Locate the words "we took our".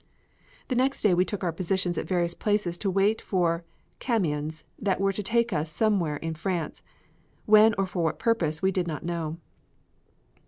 1.13-1.51